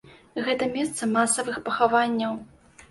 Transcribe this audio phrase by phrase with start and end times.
[0.47, 2.33] Гэта месца масавых пахаванняў.